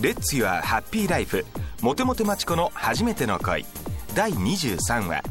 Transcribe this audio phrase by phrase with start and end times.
[0.00, 1.44] レッツ・ユア・ハッピー・ライフ
[1.82, 3.66] モテモテマチコの初めての恋。
[4.14, 5.22] 第23話。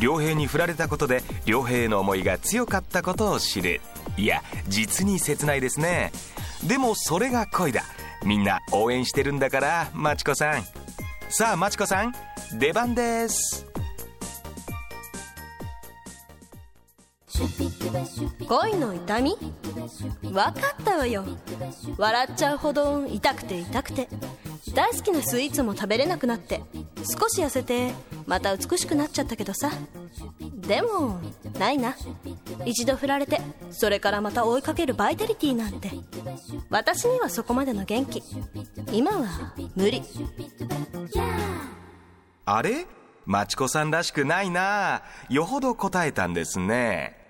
[0.00, 3.80] 良平に振られたことで良平への思いが強かったことを知る。
[4.16, 6.12] いや実に切ないですね。
[6.68, 7.82] でもそれが恋だ。
[8.24, 10.62] みんな応援してるんだからマチコさん。
[11.28, 12.14] さあマチコさん
[12.56, 13.66] 出番です。
[18.48, 19.36] 恋の痛み？
[20.22, 21.24] 分かったわよ。
[21.98, 24.08] 笑っちゃうほど痛くて痛くて。
[24.74, 26.62] 大好きなスイーツも食べれなくなって。
[26.98, 27.92] 少し痩せて
[28.26, 29.70] また美しくなっちゃったけどさ。
[30.54, 31.20] でも
[31.58, 31.96] ないな。
[32.64, 35.90] 一度振られてそれからまた追いかけるバイタリティなんて。
[36.70, 38.22] 私にはそこまでの元気。
[38.92, 40.02] 今は無理。
[42.44, 42.86] あれ？
[43.26, 45.02] マチコさんらしくないな。
[45.30, 47.23] よほど答えたんですね。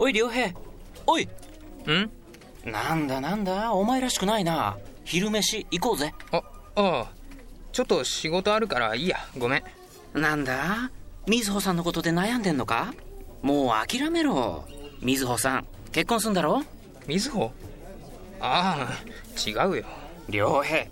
[0.00, 0.52] おい良平。
[1.06, 1.24] おい。
[1.24, 1.30] ん？
[2.64, 3.72] なんだなんだ？
[3.72, 4.78] お前らしくないな。
[5.04, 6.14] 昼飯行こうぜ。
[6.30, 6.42] あ、あ
[6.76, 7.08] あ。
[7.72, 9.18] ちょっと仕事あるからいいや。
[9.36, 9.62] ごめん。
[10.20, 10.90] なんだ？
[11.26, 12.94] 瑞穂さんのことで悩んでんのか？
[13.42, 14.64] もう諦めろ。
[15.02, 16.62] 瑞穂さん結婚すんだろ？
[17.08, 17.50] みずほ？
[18.40, 19.84] ああ、違うよ。
[20.28, 20.86] 良平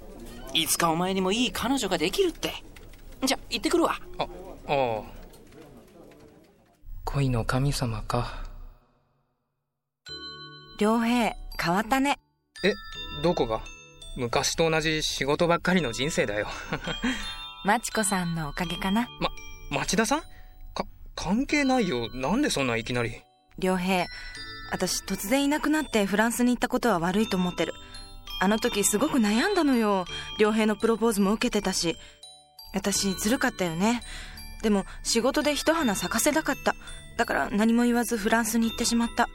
[0.53, 2.53] いつかお前にもいい彼女ができるって。
[3.25, 4.01] じゃ行ってくるわ。
[4.19, 4.29] あ、あ
[4.67, 5.03] あ。
[7.05, 8.46] 恋の神様か。
[10.79, 12.19] 良平変わったね。
[12.63, 12.75] え、
[13.23, 13.63] どこが？
[14.17, 16.49] 昔と同じ仕事ばっかりの人生だよ。
[17.65, 19.09] まちこさんのおかげかな。
[19.21, 19.31] ま、
[19.71, 20.21] 町田さん？
[20.75, 22.09] か、関係ないよ。
[22.15, 23.23] なんでそんないきなり？
[23.59, 24.07] 良平
[24.71, 27.73] 私突然いなくなってフランスに行ったことは悪いと思ってる。
[28.41, 30.05] あの時すごく悩んだのよ。
[30.39, 31.97] 良平のプロポーズも受けてたし。
[32.75, 34.03] 私ずるかったよね。
[34.63, 36.75] でも仕事で一花咲かせたかった。
[37.17, 39.29] だから何も言わずフランスに行ってしまった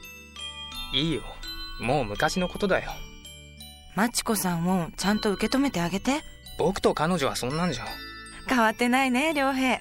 [0.92, 1.22] いいよ。
[1.80, 2.90] もう昔のことだよ。
[3.94, 6.22] まちこさんをちゃんと受け止めてあげて
[6.58, 7.84] 僕と彼女はそんなんじゃ。
[8.48, 9.80] 変わってないね良平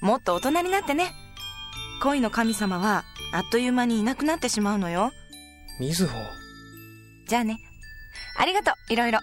[0.00, 1.12] もっと大人になってね
[2.02, 5.12] 恋の神様はあっという間にいなくなってしまうのよ
[5.78, 6.18] みずほ。
[7.26, 7.58] じゃあね
[8.38, 9.18] ありがとういろいろ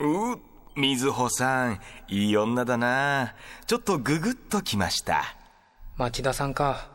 [0.00, 0.38] う
[0.80, 3.34] みずほさんいい女だな
[3.66, 5.36] ちょっとググッときました
[5.96, 6.91] 町田さんか。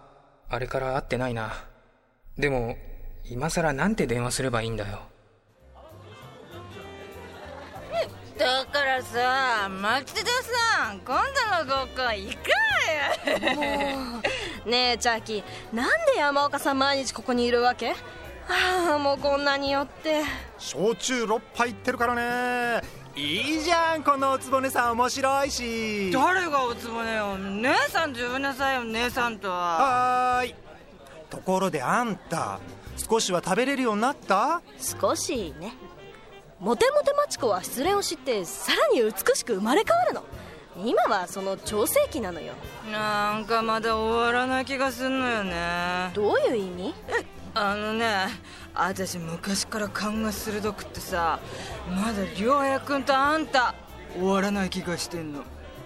[0.50, 1.54] あれから会ってないな。
[2.38, 2.78] でも、
[3.26, 5.02] 今更なんて電話すればいいんだよ。
[8.38, 10.22] だからさ町田
[10.84, 11.24] さん今
[11.66, 12.52] 度の合コン行く
[13.42, 14.20] わよも
[14.66, 17.96] う ねえチャーキーなんで山岡さん毎日ここにいるわけ？
[18.50, 20.24] ああもうこんなによって。
[20.58, 22.82] 焼酎6杯いってるからね。
[23.16, 26.12] いいじゃんこのおつぼねさん面白いし。
[26.12, 27.38] 誰がおつぼねよ。
[27.38, 29.56] 姉さん呼びなさいよ姉さんとは。
[29.56, 30.56] はーい。
[31.30, 32.60] ところであんた
[32.96, 34.62] 少しは食べれるようになった？
[34.80, 35.74] 少しね。
[36.60, 40.24] モテモテマチコは失恋を知ってさらに美しく生まれ変わるの。
[40.86, 42.54] 今はその調整期なのよ。
[42.92, 46.12] なんかまだ終わらない気がすんのよね。
[46.14, 46.94] どういう意味？
[47.60, 48.28] あのね
[48.76, 51.40] 私昔から勘が鋭くってさ
[51.90, 53.74] まだ良平君とあんた
[54.14, 55.42] 終わらない気がしてんの。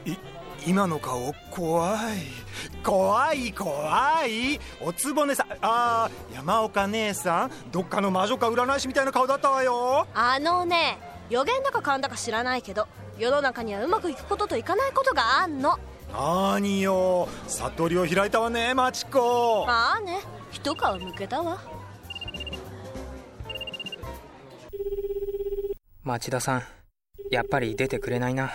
[0.06, 0.16] い
[0.66, 2.18] 今の顔怖い。
[2.84, 4.60] 怖い怖い。
[4.80, 10.08] おつぼねさんあー山岡姉さんどっかの魔女か占い師みたいな顔だったわよ。
[10.14, 11.00] あのね
[11.30, 12.88] 予言だか勘だか知らないけど
[13.18, 15.80] 世の中にはうまくいくことといかないことがあんの。
[16.12, 17.28] なーによ。
[17.48, 20.20] 悟りを開いたわねマチコああね
[20.52, 21.60] 一皮むけたわ。
[26.04, 26.64] 町田さん、
[27.32, 28.52] やっぱり出てくれないな。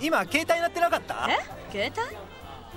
[0.00, 1.28] 今携帯鳴ってなかった？
[1.28, 1.38] え？
[1.72, 1.92] 携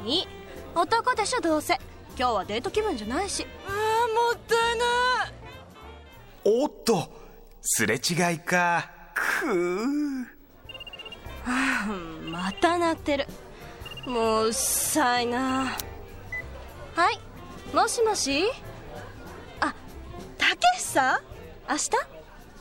[0.04, 0.10] 帯？
[0.10, 0.28] に。
[0.74, 1.80] 男でしょどうせ。
[2.18, 3.46] 今日はデート気分じゃないし。
[3.68, 3.74] あー
[4.14, 4.86] もったいな
[5.28, 5.34] い。
[6.64, 7.12] おっと
[7.62, 8.90] すれ違いか。
[9.14, 10.26] くー
[11.90, 13.28] うんまた鳴ってる。
[14.06, 15.78] もううっさいな
[16.96, 17.20] はい。
[17.76, 18.44] もしもし？
[19.60, 19.74] あ
[20.38, 21.20] たけしさん？
[21.70, 21.90] 明日？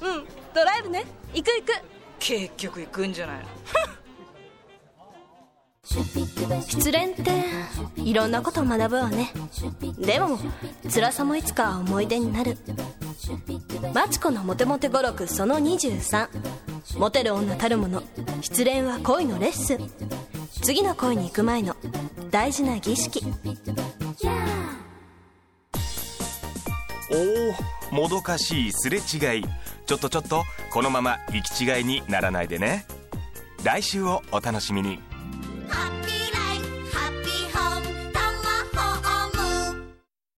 [0.03, 0.25] うん
[0.55, 1.05] ドライブね。
[1.35, 1.73] 行く行く。
[2.19, 3.45] 結局行くんじゃないの？
[6.63, 7.33] 失恋って
[7.97, 9.33] いろんなことを学ぶわね。
[9.99, 10.39] でも
[10.89, 12.57] 辛さもいつかは思い出になる。
[13.93, 16.29] マチコのモテモテ語録その23
[16.99, 18.05] モテる女たるもの。
[18.41, 19.91] 失恋は恋のレッスン。
[20.63, 21.75] 次の恋に行く前の
[22.31, 23.25] 大事な儀式
[27.13, 29.45] おおもどかしいすれ違い。
[29.87, 32.87] ちょっとちょっとこのまま行き違いにならないでね。
[33.65, 35.01] 来週をお楽しみに。